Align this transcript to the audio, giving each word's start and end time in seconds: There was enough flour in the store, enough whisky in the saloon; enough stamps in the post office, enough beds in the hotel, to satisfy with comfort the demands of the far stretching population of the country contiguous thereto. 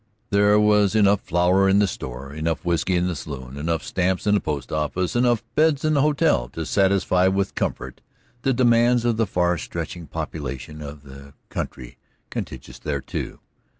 There 0.31 0.59
was 0.59 0.95
enough 0.95 1.21
flour 1.21 1.69
in 1.69 1.77
the 1.77 1.85
store, 1.85 2.33
enough 2.33 2.65
whisky 2.65 2.95
in 2.95 3.05
the 3.05 3.15
saloon; 3.15 3.55
enough 3.55 3.83
stamps 3.83 4.25
in 4.25 4.33
the 4.33 4.39
post 4.39 4.71
office, 4.71 5.15
enough 5.15 5.43
beds 5.53 5.85
in 5.85 5.93
the 5.93 6.01
hotel, 6.01 6.49
to 6.53 6.65
satisfy 6.65 7.27
with 7.27 7.53
comfort 7.53 8.01
the 8.41 8.51
demands 8.51 9.05
of 9.05 9.17
the 9.17 9.27
far 9.27 9.59
stretching 9.59 10.07
population 10.07 10.81
of 10.81 11.03
the 11.03 11.35
country 11.49 11.99
contiguous 12.31 12.79
thereto. 12.79 13.41